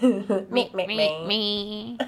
[0.00, 1.98] me, me, me, me.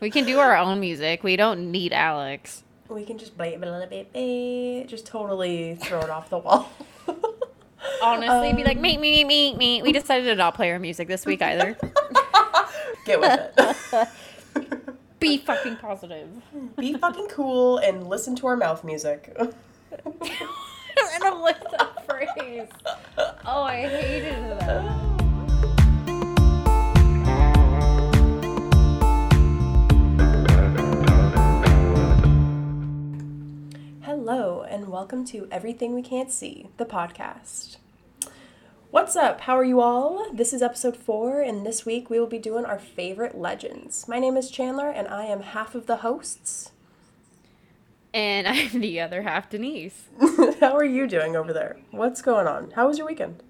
[0.00, 1.22] we can do our own music.
[1.22, 2.62] We don't need Alex.
[2.88, 6.70] We can just it a little bit, just totally throw it off the wall.
[8.02, 9.82] Honestly, um, be like, me, me, me, me.
[9.82, 11.76] We decided to not play our music this week either.
[13.06, 14.08] Get with it.
[15.20, 16.28] Be fucking positive.
[16.76, 19.34] Be fucking cool and listen to our mouth music.
[19.38, 22.68] and a list of phrase.
[23.46, 25.13] Oh, I hated that.
[34.74, 37.76] And welcome to Everything We Can't See, the podcast.
[38.90, 39.42] What's up?
[39.42, 40.32] How are you all?
[40.32, 44.08] This is episode four, and this week we will be doing our favorite legends.
[44.08, 46.72] My name is Chandler, and I am half of the hosts.
[48.12, 50.08] And I'm the other half, Denise.
[50.58, 51.76] How are you doing over there?
[51.92, 52.72] What's going on?
[52.72, 53.44] How was your weekend?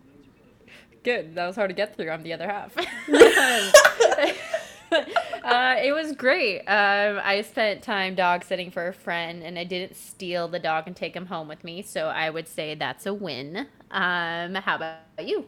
[1.04, 1.36] Good.
[1.36, 2.10] That was hard to get through.
[2.10, 2.76] I'm the other half.
[5.44, 6.60] uh, it was great.
[6.60, 10.84] Um, I spent time dog sitting for a friend, and I didn't steal the dog
[10.86, 11.82] and take him home with me.
[11.82, 13.66] So I would say that's a win.
[13.90, 15.46] Um, how about you?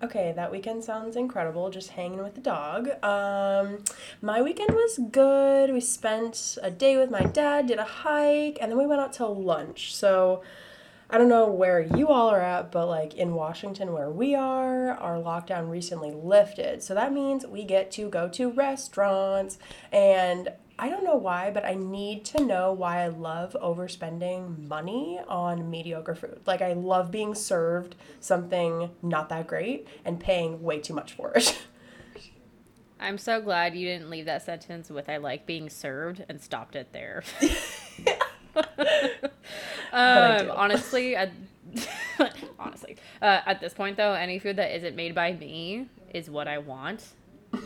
[0.00, 1.70] Okay, that weekend sounds incredible.
[1.70, 2.88] Just hanging with the dog.
[3.02, 3.82] Um,
[4.22, 5.72] my weekend was good.
[5.72, 9.12] We spent a day with my dad, did a hike, and then we went out
[9.14, 9.94] to lunch.
[9.96, 10.42] So
[11.10, 14.90] I don't know where you all are at, but like in Washington, where we are,
[14.90, 16.82] our lockdown recently lifted.
[16.82, 19.58] So that means we get to go to restaurants.
[19.90, 25.18] And I don't know why, but I need to know why I love overspending money
[25.26, 26.40] on mediocre food.
[26.46, 31.32] Like, I love being served something not that great and paying way too much for
[31.32, 31.58] it.
[33.00, 36.76] I'm so glad you didn't leave that sentence with I like being served and stopped
[36.76, 37.22] it there.
[39.92, 41.30] um, honestly, at,
[42.58, 46.48] honestly, uh, at this point though, any food that isn't made by me is what
[46.48, 47.04] I want.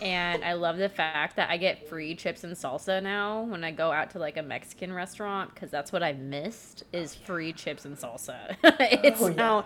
[0.01, 3.73] and I love the fact that I get free chips and salsa now when I
[3.73, 7.85] go out to like a Mexican restaurant because that's what I missed is free chips
[7.85, 8.57] and salsa.
[8.63, 9.35] it's oh, yeah.
[9.35, 9.65] now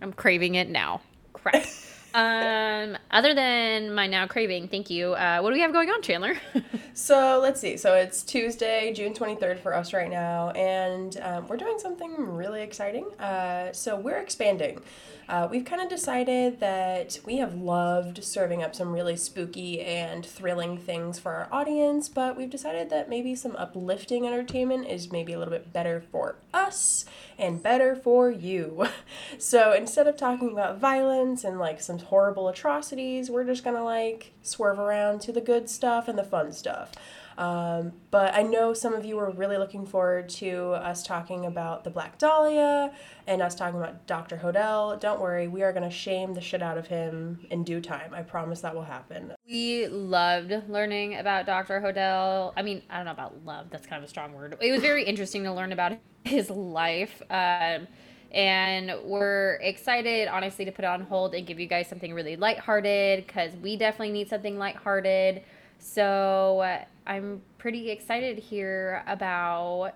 [0.00, 1.00] I'm craving it now.
[1.32, 1.64] Crap.
[2.14, 5.14] Um, other than my now craving, thank you.
[5.14, 6.36] Uh, what do we have going on, Chandler?
[6.94, 7.76] so let's see.
[7.76, 12.62] So it's Tuesday, June 23rd for us right now, and um, we're doing something really
[12.62, 13.06] exciting.
[13.18, 14.80] Uh, so we're expanding.
[15.28, 20.24] Uh, we've kind of decided that we have loved serving up some really spooky and
[20.24, 25.32] thrilling things for our audience, but we've decided that maybe some uplifting entertainment is maybe
[25.32, 27.04] a little bit better for us
[27.38, 28.86] and better for you.
[29.38, 34.32] So instead of talking about violence and like some horrible atrocities, we're just gonna like
[34.42, 36.92] swerve around to the good stuff and the fun stuff.
[37.36, 41.84] Um, but I know some of you were really looking forward to us talking about
[41.84, 42.92] the Black Dahlia
[43.26, 44.36] and us talking about Dr.
[44.36, 44.98] Hodel.
[45.00, 48.14] Don't worry, we are going to shame the shit out of him in due time.
[48.14, 49.32] I promise that will happen.
[49.48, 51.80] We loved learning about Dr.
[51.80, 52.52] Hodel.
[52.56, 54.56] I mean, I don't know about love, that's kind of a strong word.
[54.60, 57.20] It was very interesting to learn about his life.
[57.30, 57.88] Um,
[58.34, 62.34] and we're excited, honestly, to put it on hold and give you guys something really
[62.34, 65.44] lighthearted because we definitely need something lighthearted.
[65.78, 69.92] So uh, I'm pretty excited to hear about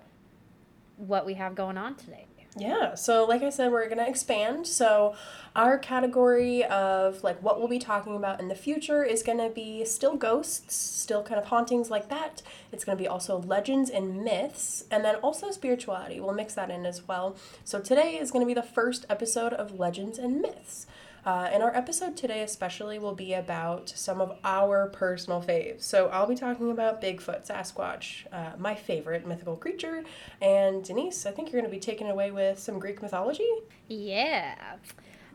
[0.97, 2.27] what we have going on today.
[2.59, 4.67] Yeah, so like I said, we're going to expand.
[4.67, 5.15] So,
[5.55, 9.49] our category of like what we'll be talking about in the future is going to
[9.49, 12.43] be still ghosts, still kind of hauntings like that.
[12.73, 16.21] It's going to be also legends and myths, and then also spirituality.
[16.21, 17.37] We'll mix that in as well.
[17.65, 20.87] So, today is going to be the first episode of Legends and Myths.
[21.29, 25.83] Uh, and our episode today, especially, will be about some of our personal faves.
[25.83, 30.05] So I'll be talking about Bigfoot, Sasquatch, uh, my favorite mythical creature.
[30.41, 33.47] And Denise, I think you're going to be taken away with some Greek mythology.
[33.89, 34.55] Yeah.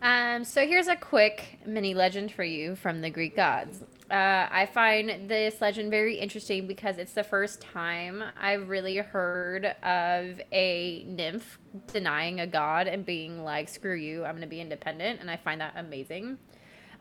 [0.02, 3.84] Um, so here's a quick mini legend for you from the Greek gods.
[4.14, 9.66] Uh, I find this legend very interesting because it's the first time I've really heard
[9.66, 11.58] of a nymph
[11.92, 15.20] denying a god and being like, screw you, I'm going to be independent.
[15.20, 16.38] And I find that amazing.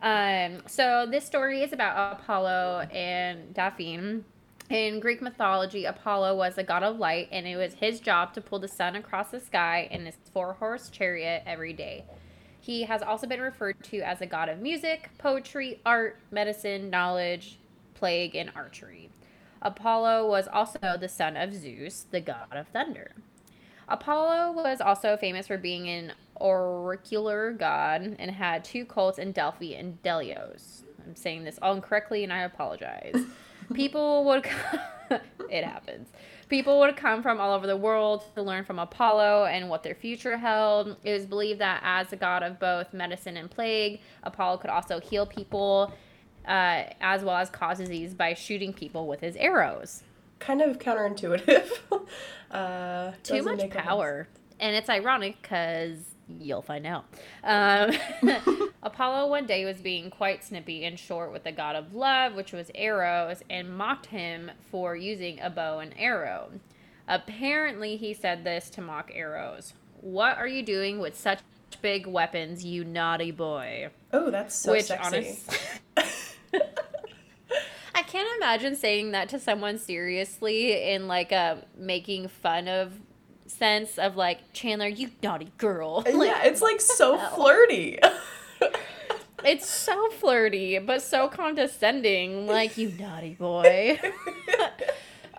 [0.01, 4.25] Um, so this story is about Apollo and Daphne.
[4.71, 8.41] In Greek mythology, Apollo was a god of light, and it was his job to
[8.41, 12.07] pull the sun across the sky in his four horse chariot every day.
[12.63, 17.59] He has also been referred to as a god of music, poetry, art, medicine, knowledge,
[17.95, 19.11] plague, and archery.
[19.61, 23.15] Apollo was also the son of Zeus, the god of thunder.
[23.89, 29.75] Apollo was also famous for being an oracular god and had two cults in Delphi
[29.75, 30.85] and Delios.
[31.05, 33.17] I'm saying this all incorrectly and I apologize.
[33.75, 34.47] People would
[35.51, 36.11] it happens.
[36.53, 39.95] People would come from all over the world to learn from Apollo and what their
[39.95, 40.99] future held.
[41.03, 45.01] It was believed that as the god of both medicine and plague, Apollo could also
[45.01, 45.95] heal people.
[46.47, 50.03] uh, as well as cause disease by shooting people with his arrows.
[50.41, 51.71] Kind of counterintuitive.
[52.51, 54.29] uh, Too much power.
[54.61, 57.05] And it's ironic because you'll find out.
[57.45, 57.93] Um,
[58.83, 62.53] Apollo one day was being quite snippy and short with the god of love, which
[62.53, 66.51] was Eros, and mocked him for using a bow and arrow.
[67.09, 69.75] Apparently, he said this to mock Eros.
[70.01, 71.41] What are you doing with such
[71.81, 73.91] big weapons, you naughty boy?
[74.13, 75.17] Oh, that's so Which, sexy.
[75.17, 75.59] honest-
[77.95, 82.93] I can't imagine saying that to someone seriously in like a making fun of
[83.47, 86.03] sense of like Chandler, you naughty girl.
[86.07, 87.99] Uh, like, yeah, it's like so flirty.
[89.45, 92.47] it's so flirty, but so condescending.
[92.47, 94.01] Like you naughty boy.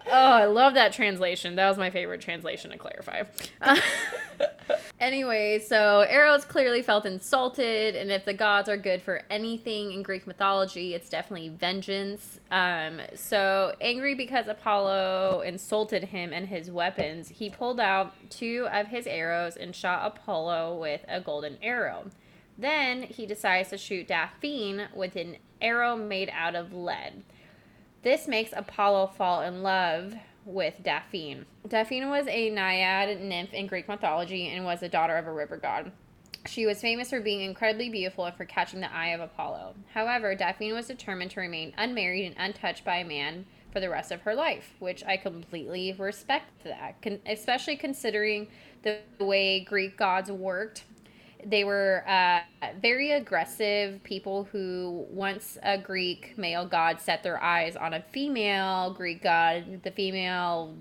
[0.07, 1.55] oh, I love that translation.
[1.55, 3.23] That was my favorite translation to clarify.
[5.03, 10.01] Anyway, so Eros clearly felt insulted, and if the gods are good for anything in
[10.01, 12.39] Greek mythology, it's definitely vengeance.
[12.49, 18.87] Um, so angry because Apollo insulted him and his weapons, he pulled out two of
[18.87, 22.05] his arrows and shot Apollo with a golden arrow.
[22.57, 27.23] Then he decides to shoot Daphne with an arrow made out of lead.
[28.03, 30.15] This makes Apollo fall in love
[30.45, 31.45] with Daphne.
[31.67, 35.57] Daphne was a naiad nymph in Greek mythology and was the daughter of a river
[35.57, 35.91] god.
[36.45, 39.75] She was famous for being incredibly beautiful and for catching the eye of Apollo.
[39.93, 44.11] However, Daphne was determined to remain unmarried and untouched by a man for the rest
[44.11, 48.47] of her life, which I completely respect that, especially considering
[48.83, 50.83] the way Greek gods worked
[51.45, 52.39] they were uh,
[52.81, 58.93] very aggressive people who once a greek male god set their eyes on a female
[58.93, 60.75] greek god the female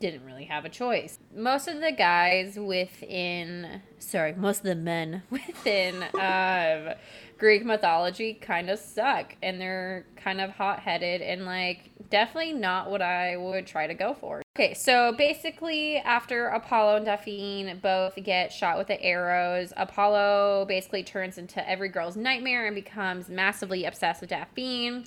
[0.00, 5.22] didn't really have a choice most of the guys within sorry most of the men
[5.30, 6.94] within um,
[7.38, 13.02] greek mythology kind of suck and they're kind of hot-headed and like definitely not what
[13.02, 18.52] i would try to go for Okay, so basically, after Apollo and Daphne both get
[18.52, 24.20] shot with the arrows, Apollo basically turns into every girl's nightmare and becomes massively obsessed
[24.20, 25.04] with Daphne.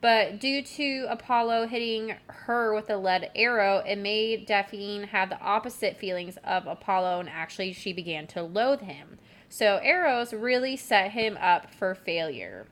[0.00, 5.40] But due to Apollo hitting her with a lead arrow, it made Daphne have the
[5.40, 9.18] opposite feelings of Apollo, and actually, she began to loathe him.
[9.48, 12.66] So, Eros really set him up for failure.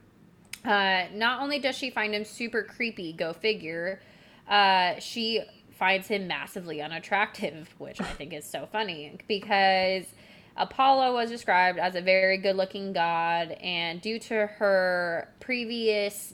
[0.65, 4.01] Uh, not only does she find him super creepy, go figure,
[4.49, 5.43] uh, she
[5.73, 10.05] finds him massively unattractive, which I think is so funny because
[10.59, 16.33] Apollo was described as a very good looking god, and due to her previous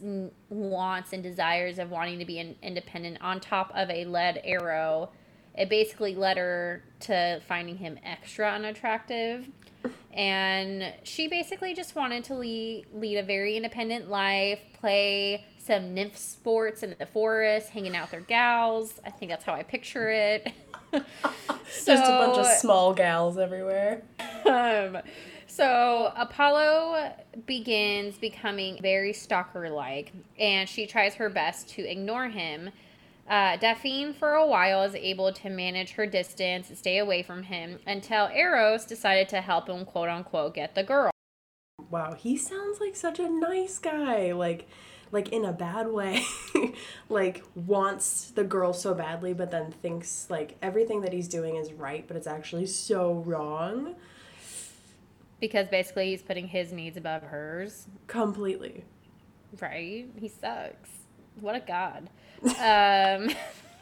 [0.49, 5.11] wants and desires of wanting to be an independent on top of a lead arrow,
[5.57, 9.49] it basically led her to finding him extra unattractive.
[10.13, 16.17] And she basically just wanted to lead, lead a very independent life, play some nymph
[16.17, 19.01] sports in the forest, hanging out with their gals.
[19.05, 20.53] I think that's how I picture it.
[20.93, 24.03] Just a bunch of small gals everywhere.
[24.47, 24.99] um,
[25.47, 27.13] so Apollo
[27.47, 32.71] begins becoming very stalker like, and she tries her best to ignore him.
[33.29, 37.45] Uh, Daphne, for a while, is able to manage her distance and stay away from
[37.45, 41.11] him until Eros decided to help him, quote unquote, get the girl.
[41.91, 44.33] Wow, he sounds like such a nice guy.
[44.33, 44.69] Like,
[45.13, 46.25] like in a bad way.
[47.09, 51.73] like wants the girl so badly, but then thinks like everything that he's doing is
[51.73, 53.95] right, but it's actually so wrong.
[55.39, 57.87] Because basically, he's putting his needs above hers.
[58.07, 58.85] Completely.
[59.61, 60.07] Right?
[60.17, 60.89] He sucks.
[61.41, 62.09] What a god.
[62.59, 63.31] Um,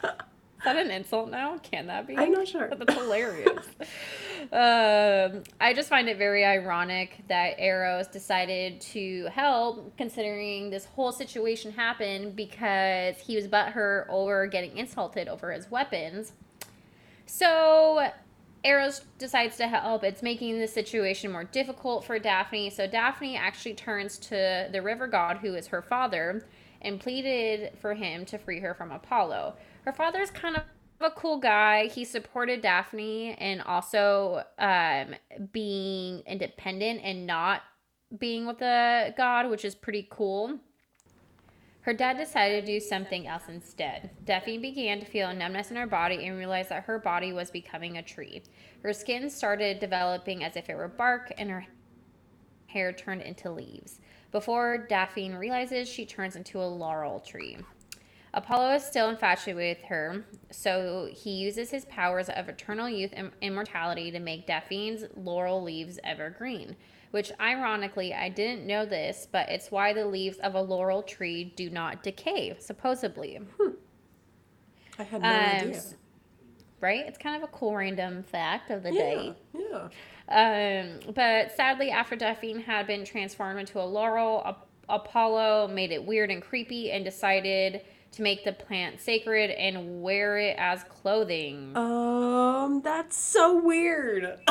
[0.61, 1.57] is that an insult now?
[1.57, 2.15] Can that be?
[2.15, 2.69] I'm not sure.
[2.69, 3.65] That's hilarious.
[4.51, 11.11] um, I just find it very ironic that Eros decided to help, considering this whole
[11.11, 16.33] situation happened because he was butthurt over getting insulted over his weapons.
[17.25, 18.11] So
[18.63, 20.03] Eros decides to help.
[20.03, 22.69] It's making the situation more difficult for Daphne.
[22.69, 26.45] So Daphne actually turns to the river god, who is her father,
[26.81, 29.55] and pleaded for him to free her from Apollo.
[29.85, 30.63] Her father's kind of
[30.99, 31.87] a cool guy.
[31.87, 35.15] He supported Daphne and also um,
[35.51, 37.61] being independent and not
[38.17, 40.59] being with the god, which is pretty cool.
[41.81, 44.11] Her dad decided to do something else instead.
[44.23, 47.49] Daphne began to feel a numbness in her body and realized that her body was
[47.49, 48.43] becoming a tree.
[48.83, 51.65] Her skin started developing as if it were bark, and her
[52.67, 53.99] hair turned into leaves.
[54.31, 57.57] Before Daphne realizes, she turns into a laurel tree.
[58.33, 63.31] Apollo is still infatuated with her, so he uses his powers of eternal youth and
[63.41, 66.75] immortality to make Daphne's laurel leaves evergreen.
[67.11, 71.43] which ironically, I didn't know this, but it's why the leaves of a laurel tree
[71.57, 73.37] do not decay, supposedly.
[74.97, 75.81] I had no Um, idea.
[76.81, 77.05] Right?
[77.07, 79.35] It's kind of a cool random fact of the Yeah, day.
[79.53, 79.87] yeah.
[80.27, 86.03] Um, but sadly, after Daphne had been transformed into a laurel, Ap- Apollo made it
[86.03, 87.81] weird and creepy and decided
[88.13, 91.75] to make the plant sacred and wear it as clothing.
[91.77, 94.37] Um, that's so weird.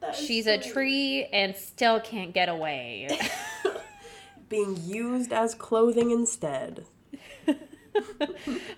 [0.00, 3.08] That She's so a tree and still can't get away.
[4.48, 6.86] being used as clothing instead.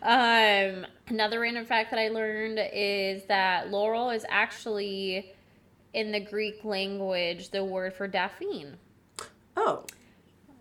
[0.02, 5.32] Um, another random fact that I learned is that laurel is actually
[5.92, 8.72] in the Greek language the word for Daphne.
[9.56, 9.84] Oh,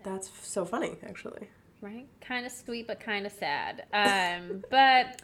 [0.04, 1.50] that's so funny, actually.
[1.82, 2.08] right?
[2.22, 3.86] Kind of sweet, but kind of sad.
[3.94, 5.22] Um, but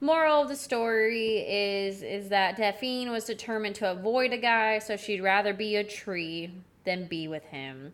[0.00, 4.96] moral of the story is is that Daphne was determined to avoid a guy, so
[4.96, 6.50] she'd rather be a tree
[6.84, 7.92] than be with him.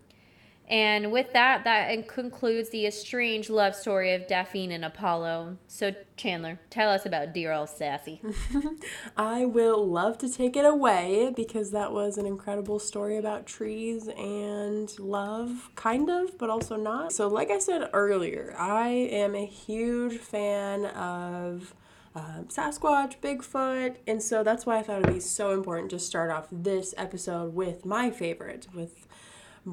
[0.69, 5.57] And with that, that concludes the estranged love story of Daphne and Apollo.
[5.67, 8.21] So Chandler, tell us about dear old Sassy.
[9.17, 14.09] I will love to take it away because that was an incredible story about trees
[14.09, 17.13] and love, kind of, but also not.
[17.13, 21.75] So, like I said earlier, I am a huge fan of
[22.15, 26.31] um, Sasquatch, Bigfoot, and so that's why I thought it'd be so important to start
[26.31, 29.07] off this episode with my favorite, with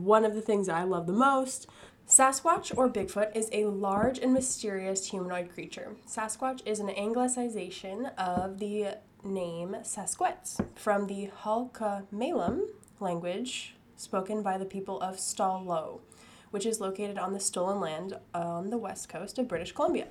[0.04, 1.68] one of the things I love the most.
[2.08, 5.96] Sasquatch or Bigfoot is a large and mysterious humanoid creature.
[6.08, 12.06] Sasquatch is an anglicization of the name Sasquatch from the Halka
[13.00, 16.02] language spoken by the people of Stallow,
[16.52, 20.08] which is located on the stolen land on the west coast of British Columbia.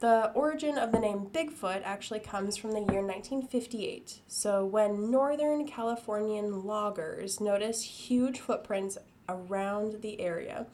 [0.00, 4.18] The origin of the name Bigfoot actually comes from the year 1958.
[4.26, 8.98] So, when Northern Californian loggers noticed huge footprints
[9.32, 10.66] around the area,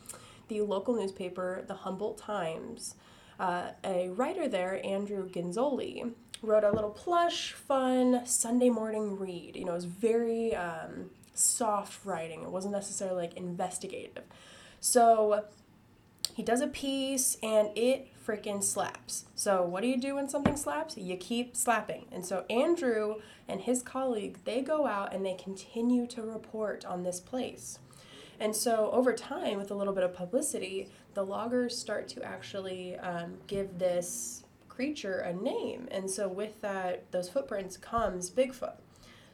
[0.49, 2.95] the local newspaper, the Humboldt Times,
[3.39, 6.13] uh, a writer there, Andrew Genzoli,
[6.43, 9.57] wrote a little plush, fun Sunday morning read.
[9.57, 14.25] You know, it was very um, soft writing, it wasn't necessarily like investigative.
[14.81, 15.45] So,
[16.39, 19.25] he does a piece and it freaking slaps.
[19.35, 20.97] So what do you do when something slaps?
[20.97, 22.07] You keep slapping.
[22.13, 23.17] And so Andrew
[23.49, 27.81] and his colleague, they go out and they continue to report on this place.
[28.41, 32.97] And so over time, with a little bit of publicity, the loggers start to actually
[32.99, 35.89] um, give this creature a name.
[35.91, 38.77] And so with that, those footprints comes Bigfoot.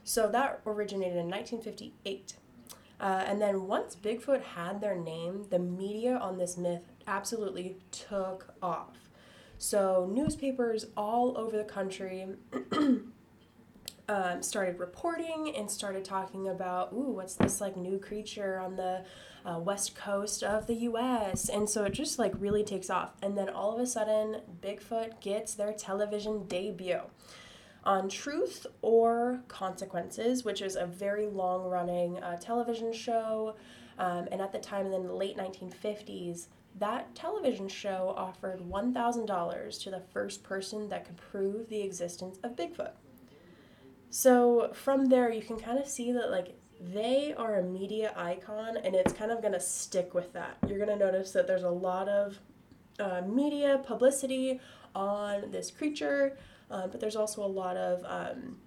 [0.02, 2.34] So that originated in 1958.
[3.00, 8.54] Uh, and then once Bigfoot had their name, the media on this myth absolutely took
[8.62, 9.10] off.
[9.58, 12.26] So newspapers all over the country
[14.08, 19.04] um, started reporting and started talking about, ooh, what's this like new creature on the
[19.44, 21.48] uh, west coast of the U.S.
[21.48, 23.12] And so it just like really takes off.
[23.22, 27.00] And then all of a sudden, Bigfoot gets their television debut
[27.84, 33.56] on Truth or Consequences, which is a very long running uh, television show.
[33.98, 36.46] Um, and at the time, in the late 1950s,
[36.78, 42.56] that television show offered $1,000 to the first person that could prove the existence of
[42.56, 42.92] Bigfoot.
[44.10, 48.76] So from there, you can kind of see that, like, they are a media icon,
[48.76, 50.58] and it's kind of going to stick with that.
[50.68, 52.38] You're going to notice that there's a lot of
[52.98, 54.60] uh, media publicity
[54.94, 56.36] on this creature,
[56.70, 58.58] uh, but there's also a lot of um,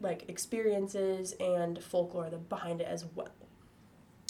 [0.00, 3.34] like experiences and folklore behind it as well.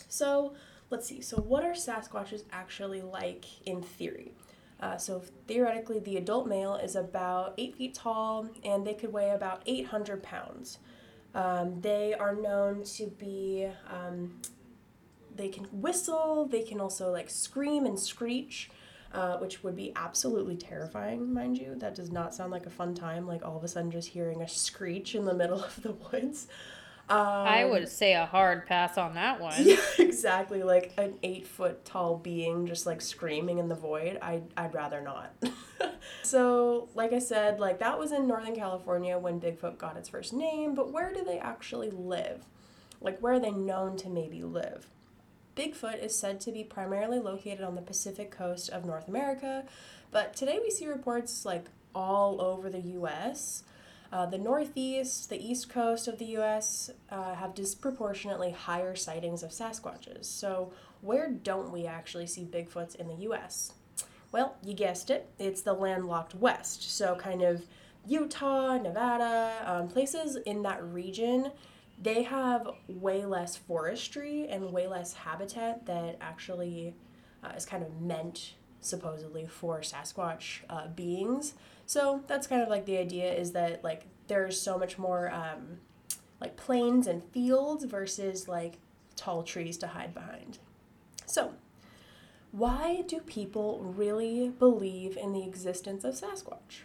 [0.08, 0.54] So
[0.90, 1.20] let's see.
[1.20, 4.32] So what are Sasquatches actually like in theory?
[4.80, 9.30] Uh, so theoretically, the adult male is about eight feet tall, and they could weigh
[9.30, 10.78] about 800 pounds.
[11.34, 13.68] Um, they are known to be.
[13.90, 14.40] Um,
[15.34, 16.46] they can whistle.
[16.46, 18.70] They can also like scream and screech
[19.16, 21.74] uh, which would be absolutely terrifying, mind you.
[21.76, 24.42] That does not sound like a fun time, like all of a sudden just hearing
[24.42, 26.48] a screech in the middle of the woods.
[27.08, 29.54] Um, I would say a hard pass on that one.
[29.60, 30.62] Yeah, exactly.
[30.62, 34.18] Like an eight foot tall being just like screaming in the void.
[34.20, 35.32] I, I'd rather not.
[36.22, 40.32] so, like I said, like that was in Northern California when Bigfoot got its first
[40.32, 42.44] name, but where do they actually live?
[43.00, 44.88] Like, where are they known to maybe live?
[45.54, 49.64] Bigfoot is said to be primarily located on the Pacific coast of North America,
[50.10, 53.62] but today we see reports like all over the US.
[54.12, 59.50] Uh, the Northeast, the East Coast of the US uh, have disproportionately higher sightings of
[59.50, 60.24] Sasquatches.
[60.24, 63.72] So, where don't we actually see Bigfoots in the US?
[64.32, 66.96] Well, you guessed it, it's the landlocked West.
[66.96, 67.64] So, kind of
[68.06, 71.50] Utah, Nevada, um, places in that region
[72.00, 76.94] they have way less forestry and way less habitat that actually
[77.42, 81.54] uh, is kind of meant supposedly for Sasquatch uh, beings.
[81.86, 85.78] So that's kind of like the idea is that like there's so much more um,
[86.40, 88.78] like plains and fields versus like
[89.14, 90.58] tall trees to hide behind.
[91.24, 91.54] So,
[92.52, 96.84] why do people really believe in the existence of Sasquatch?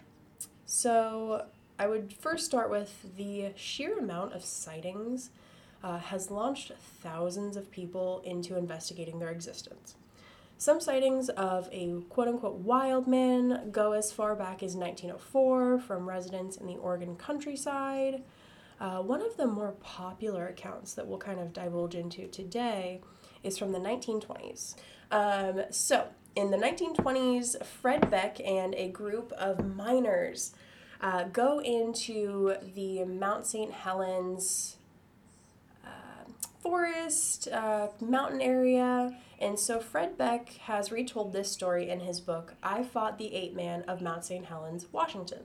[0.65, 1.45] So,
[1.79, 5.31] I would first start with the sheer amount of sightings
[5.83, 9.95] uh, has launched thousands of people into investigating their existence.
[10.61, 16.07] Some sightings of a quote unquote wild man go as far back as 1904 from
[16.07, 18.21] residents in the Oregon countryside.
[18.79, 23.01] Uh, one of the more popular accounts that we'll kind of divulge into today
[23.41, 24.75] is from the 1920s.
[25.09, 30.53] Um, so, in the 1920s, Fred Beck and a group of miners
[31.01, 33.71] uh, go into the Mount St.
[33.71, 34.77] Helens
[36.71, 39.13] forest, uh, mountain area.
[39.41, 43.53] And so Fred Beck has retold this story in his book, I Fought the Ape
[43.53, 44.45] Man of Mount St.
[44.45, 45.39] Helens, Washington.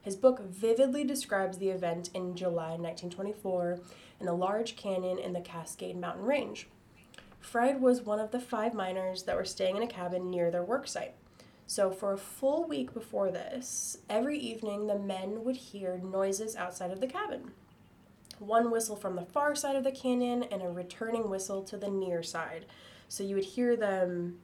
[0.00, 3.80] His book vividly describes the event in July 1924
[4.18, 6.66] in the large canyon in the Cascade Mountain Range.
[7.38, 10.64] Fred was one of the five miners that were staying in a cabin near their
[10.64, 11.12] work site.
[11.66, 16.92] So, for a full week before this, every evening the men would hear noises outside
[16.92, 17.50] of the cabin.
[18.42, 21.90] One whistle from the far side of the canyon and a returning whistle to the
[21.90, 22.66] near side.
[23.08, 24.38] So, you would hear them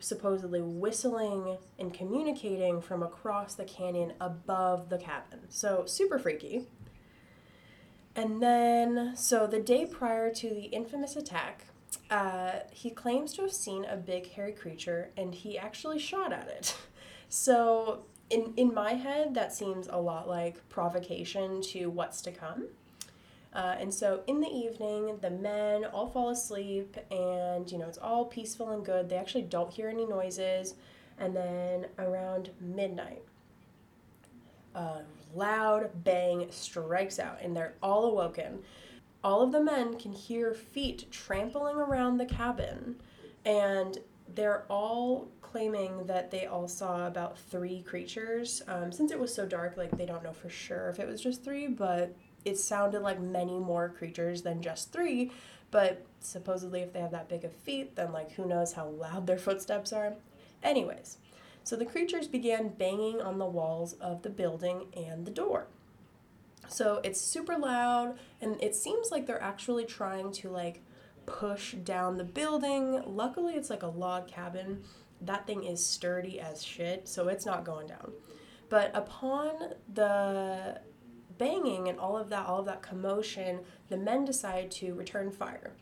[0.00, 5.40] supposedly whistling and communicating from across the canyon above the cabin.
[5.48, 6.66] So, super freaky.
[8.16, 11.66] And then, so the day prior to the infamous attack,
[12.10, 16.48] uh, he claims to have seen a big hairy creature and he actually shot at
[16.48, 16.76] it.
[17.28, 22.68] So, in, in my head, that seems a lot like provocation to what's to come.
[23.56, 27.98] Uh, and so in the evening, the men all fall asleep and, you know, it's
[27.98, 29.08] all peaceful and good.
[29.08, 30.74] They actually don't hear any noises.
[31.18, 33.22] And then around midnight,
[34.74, 35.00] a
[35.34, 38.62] loud bang strikes out and they're all awoken
[39.26, 42.94] all of the men can hear feet trampling around the cabin,
[43.44, 43.98] and
[44.36, 48.62] they're all claiming that they all saw about three creatures.
[48.68, 51.20] Um, since it was so dark, like they don't know for sure if it was
[51.20, 52.14] just three, but
[52.46, 55.32] it sounded like many more creatures than just three.
[55.70, 59.26] But supposedly, if they have that big of feet, then like who knows how loud
[59.26, 60.14] their footsteps are.
[60.62, 61.18] Anyways,
[61.64, 65.66] so the creatures began banging on the walls of the building and the door.
[66.68, 70.82] So it's super loud, and it seems like they're actually trying to like
[71.26, 73.02] push down the building.
[73.04, 74.84] Luckily, it's like a log cabin.
[75.20, 78.12] That thing is sturdy as shit, so it's not going down.
[78.68, 80.80] But upon the
[81.38, 85.72] banging and all of that, all of that commotion, the men decide to return fire.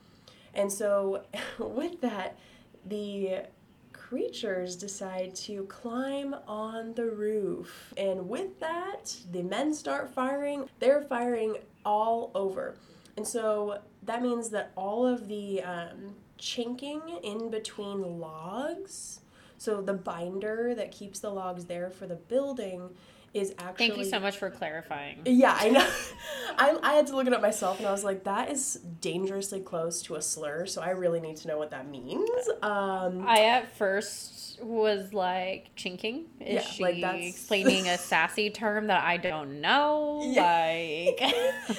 [0.55, 1.23] And so,
[1.59, 2.39] with that,
[2.87, 3.47] the
[3.93, 7.93] creatures decide to climb on the roof.
[7.97, 10.69] And with that, the men start firing.
[10.79, 12.77] They're firing all over.
[13.17, 19.21] And so that means that all of the um, chinking in between logs,
[19.57, 22.91] so the binder that keeps the logs there for the building,
[23.35, 23.89] is actually.
[23.89, 25.21] Thank you so much for clarifying.
[25.27, 25.89] Yeah, I know.
[26.59, 29.61] I, I had to look it up myself and I was like, that is dangerously
[29.61, 32.31] close to a slur, so I really need to know what that means.
[32.63, 36.27] Um, I at first was like, chinking?
[36.41, 40.23] Is Yeah, she like that's- explaining a sassy term that I don't know?
[40.25, 41.21] Like.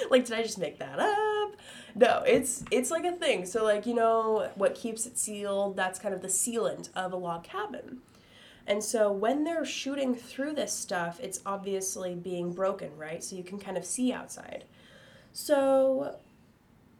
[0.10, 1.56] like, did I just make that up?
[1.98, 3.46] No, it's it's like a thing.
[3.46, 5.76] So like you know what keeps it sealed?
[5.76, 8.02] That's kind of the sealant of a log cabin.
[8.66, 13.22] And so when they're shooting through this stuff, it's obviously being broken, right?
[13.22, 14.64] So you can kind of see outside.
[15.32, 16.16] So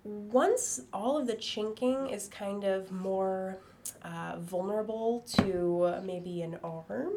[0.05, 3.59] once all of the chinking is kind of more
[4.03, 7.15] uh, vulnerable to maybe an arm,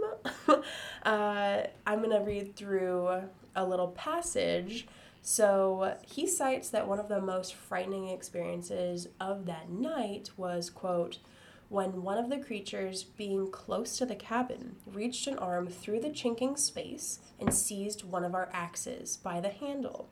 [1.04, 3.22] uh, I'm going to read through
[3.56, 4.88] a little passage.
[5.22, 11.20] So he cites that one of the most frightening experiences of that night was, quote,
[11.70, 16.10] when one of the creatures, being close to the cabin, reached an arm through the
[16.10, 20.10] chinking space and seized one of our axes by the handle.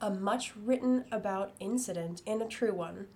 [0.00, 3.06] A much written about incident and a true one.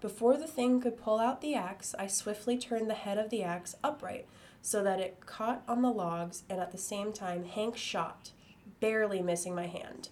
[0.00, 3.42] Before the thing could pull out the axe, I swiftly turned the head of the
[3.42, 4.26] axe upright
[4.62, 8.30] so that it caught on the logs, and at the same time, Hank shot,
[8.80, 10.08] barely missing my hand.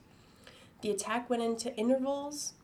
[0.83, 2.55] The attack went into intervals,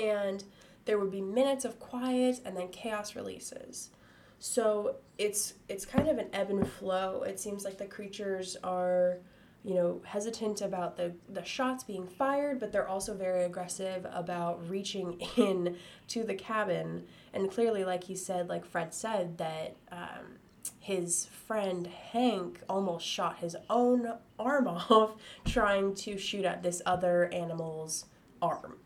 [0.00, 0.44] and
[0.88, 3.90] there would be minutes of quiet and then chaos releases.
[4.38, 7.24] So it's it's kind of an ebb and flow.
[7.24, 9.18] It seems like the creatures are
[9.64, 14.66] you know, hesitant about the, the shots being fired, but they're also very aggressive about
[14.70, 17.04] reaching in to the cabin.
[17.34, 20.38] And clearly, like he said, like Fred said, that um,
[20.80, 27.28] his friend Hank almost shot his own arm off trying to shoot at this other
[27.34, 28.06] animal's
[28.40, 28.76] arm.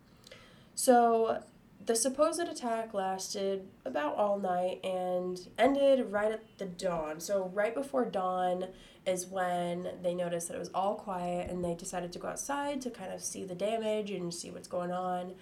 [0.74, 1.44] So
[1.84, 7.20] the supposed attack lasted about all night and ended right at the dawn.
[7.20, 8.66] So, right before dawn
[9.04, 12.80] is when they noticed that it was all quiet and they decided to go outside
[12.82, 15.34] to kind of see the damage and see what's going on.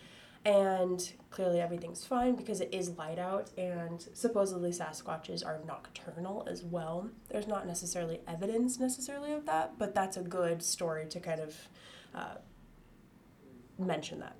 [0.43, 6.63] And clearly, everything's fine because it is light out, and supposedly Sasquatches are nocturnal as
[6.63, 7.11] well.
[7.29, 11.69] There's not necessarily evidence necessarily of that, but that's a good story to kind of
[12.15, 12.35] uh,
[13.79, 14.37] mention that.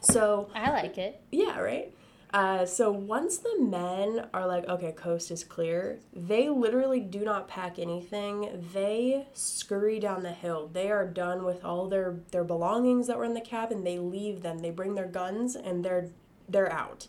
[0.00, 1.20] So I like it.
[1.30, 1.92] Yeah, right?
[2.32, 7.48] Uh, so once the men are like, okay, coast is clear, they literally do not
[7.48, 8.68] pack anything.
[8.74, 10.68] They scurry down the hill.
[10.70, 13.82] They are done with all their their belongings that were in the cabin.
[13.82, 14.58] They leave them.
[14.58, 16.10] They bring their guns and they're
[16.48, 17.06] they're out.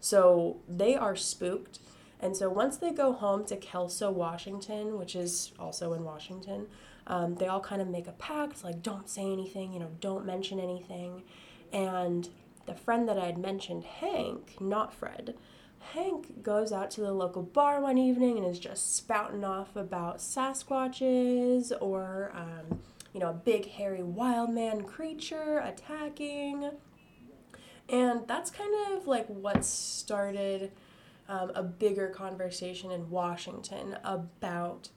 [0.00, 1.78] So they are spooked.
[2.20, 6.66] And so once they go home to Kelso, Washington, which is also in Washington,
[7.06, 10.26] um, they all kind of make a pact, like don't say anything, you know, don't
[10.26, 11.22] mention anything.
[11.72, 12.28] And
[12.66, 15.34] the friend that I had mentioned, Hank, not Fred,
[15.92, 20.18] Hank goes out to the local bar one evening and is just spouting off about
[20.18, 22.80] Sasquatches or, um,
[23.12, 26.70] you know, a big hairy wild man creature attacking.
[27.88, 30.72] And that's kind of like what started
[31.28, 34.90] um, a bigger conversation in Washington about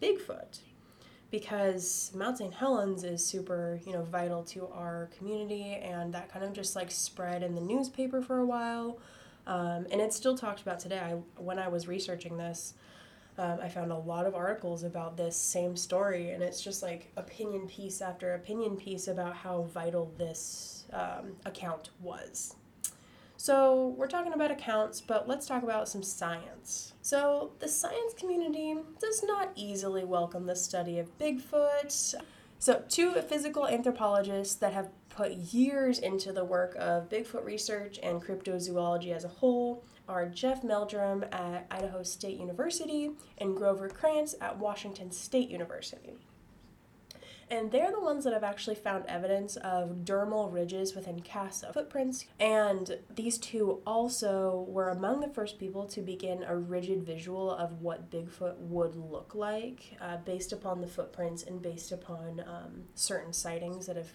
[0.00, 0.60] Bigfoot
[1.32, 2.52] because Mount St.
[2.52, 6.90] Helens is super, you know, vital to our community, and that kind of just like
[6.90, 8.98] spread in the newspaper for a while,
[9.46, 11.00] um, and it's still talked about today.
[11.00, 12.74] I when I was researching this,
[13.38, 17.10] um, I found a lot of articles about this same story, and it's just like
[17.16, 22.56] opinion piece after opinion piece about how vital this um, account was.
[23.42, 26.92] So, we're talking about accounts, but let's talk about some science.
[27.02, 32.14] So, the science community does not easily welcome the study of Bigfoot.
[32.60, 38.22] So, two physical anthropologists that have put years into the work of Bigfoot research and
[38.22, 44.56] cryptozoology as a whole are Jeff Meldrum at Idaho State University and Grover Krantz at
[44.56, 46.14] Washington State University
[47.52, 52.24] and they're the ones that have actually found evidence of dermal ridges within of footprints.
[52.40, 57.82] And these two also were among the first people to begin a rigid visual of
[57.82, 63.34] what Bigfoot would look like uh, based upon the footprints and based upon um, certain
[63.34, 64.12] sightings that have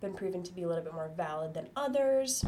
[0.00, 2.44] been proven to be a little bit more valid than others.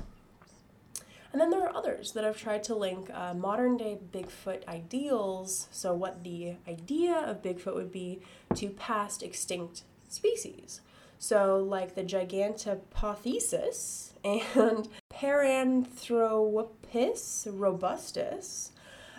[1.30, 5.68] And then there are others that have tried to link uh, modern day Bigfoot ideals,
[5.70, 8.22] so what the idea of Bigfoot would be,
[8.56, 10.80] to past extinct species.
[11.18, 18.72] So, like the Gigantopithecus and Paranthropus robustus,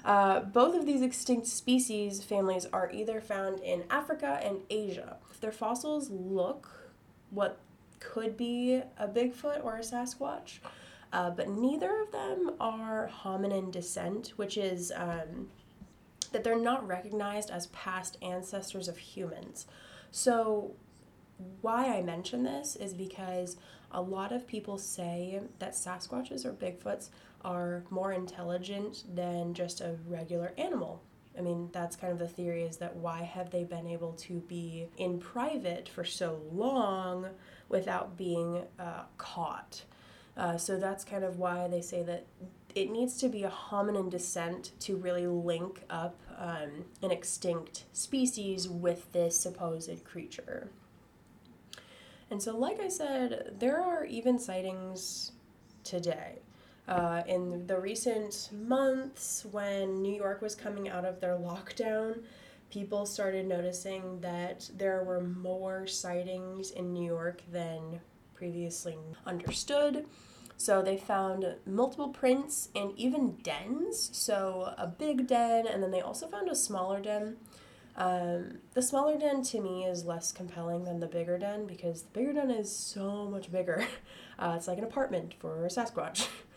[0.03, 5.15] uh, both of these extinct species families are either found in Africa and Asia.
[5.39, 6.91] Their fossils look
[7.29, 7.59] what
[7.99, 10.59] could be a Bigfoot or a Sasquatch,
[11.13, 15.47] uh, but neither of them are hominin descent, which is um,
[16.33, 19.65] that they're not recognized as past ancestors of humans.
[20.11, 20.73] So,
[21.61, 23.57] why I mention this is because
[23.91, 27.09] a lot of people say that Sasquatches or Bigfoots
[27.43, 31.01] are more intelligent than just a regular animal.
[31.37, 34.39] I mean, that's kind of the theory is that why have they been able to
[34.41, 37.27] be in private for so long
[37.69, 39.83] without being uh, caught?
[40.37, 42.25] Uh, so that's kind of why they say that
[42.75, 48.67] it needs to be a hominin descent to really link up um, an extinct species
[48.67, 50.69] with this supposed creature.
[52.33, 55.33] And so, like I said, there are even sightings
[55.83, 56.39] today.
[56.87, 62.23] Uh, in the recent months, when New York was coming out of their lockdown,
[62.71, 68.01] people started noticing that there were more sightings in New York than
[68.33, 70.07] previously understood.
[70.57, 74.09] So they found multiple prints and even dens.
[74.11, 77.37] So a big den, and then they also found a smaller den.
[77.95, 82.09] Um, the smaller den to me is less compelling than the bigger den because the
[82.09, 83.85] bigger den is so much bigger.
[84.39, 86.27] Uh, it's like an apartment for a Sasquatch.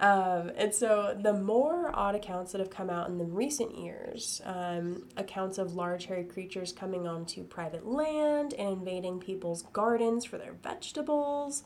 [0.00, 4.40] Um, and so the more odd accounts that have come out in the recent years,
[4.44, 10.38] um, accounts of large hairy creatures coming onto private land and invading people's gardens for
[10.38, 11.64] their vegetables,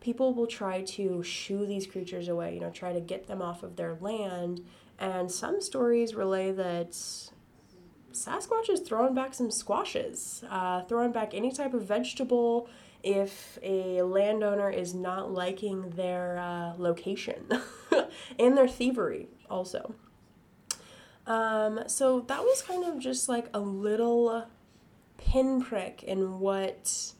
[0.00, 3.62] people will try to shoo these creatures away, you know, try to get them off
[3.62, 4.60] of their land.
[4.98, 6.98] And some stories relay that
[8.14, 12.68] Sasquatch is throwing back some squashes, uh, throwing back any type of vegetable
[13.02, 17.48] if a landowner is not liking their uh, location
[18.38, 19.94] and their thievery also.
[21.26, 24.46] Um, so that was kind of just like a little
[25.18, 27.12] pinprick in what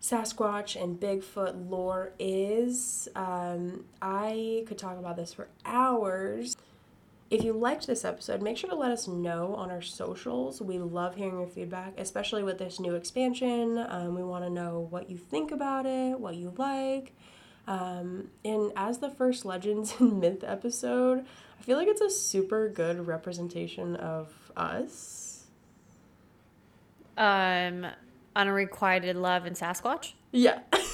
[0.00, 3.08] Sasquatch and Bigfoot lore is.
[3.14, 6.56] Um, I could talk about this for hours.
[7.34, 10.62] If you liked this episode, make sure to let us know on our socials.
[10.62, 13.76] We love hearing your feedback, especially with this new expansion.
[13.88, 17.12] Um, we want to know what you think about it, what you like.
[17.66, 21.24] Um, and as the first Legends and Myth episode,
[21.58, 25.42] I feel like it's a super good representation of us.
[27.18, 27.84] Um,
[28.36, 30.12] unrequited love and Sasquatch.
[30.30, 30.60] Yeah.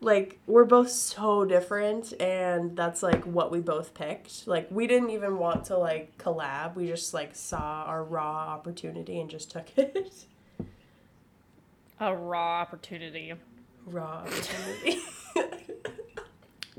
[0.00, 5.10] like we're both so different and that's like what we both picked like we didn't
[5.10, 9.66] even want to like collab we just like saw our raw opportunity and just took
[9.76, 10.26] it
[12.00, 13.32] a raw opportunity
[13.86, 15.00] raw opportunity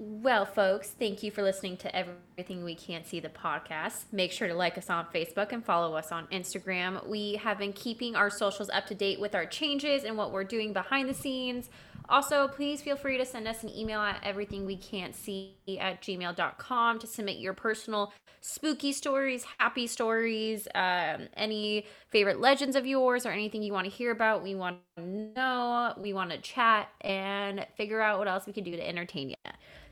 [0.03, 4.05] Well, folks, thank you for listening to Everything We Can't See the podcast.
[4.12, 7.05] Make sure to like us on Facebook and follow us on Instagram.
[7.07, 10.43] We have been keeping our socials up to date with our changes and what we're
[10.43, 11.69] doing behind the scenes.
[12.12, 17.38] Also, please feel free to send us an email at everythingwecan'tsee at gmail.com to submit
[17.38, 23.71] your personal spooky stories, happy stories, um, any favorite legends of yours, or anything you
[23.71, 24.43] want to hear about.
[24.43, 28.65] We want to know, we want to chat, and figure out what else we can
[28.65, 29.36] do to entertain you.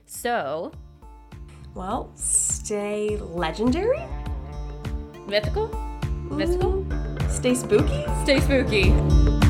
[0.06, 0.74] So,
[1.74, 4.04] well, stay legendary,
[5.26, 5.70] mythical,
[6.30, 6.86] mystical,
[7.30, 9.49] stay spooky, stay spooky.